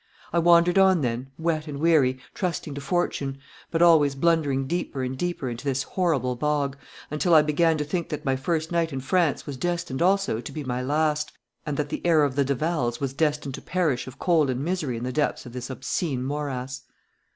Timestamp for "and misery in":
14.49-15.03